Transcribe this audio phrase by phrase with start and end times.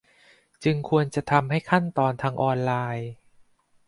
[0.63, 3.09] จึงควรจะทำให้ขั้นตอนทางออนไลน์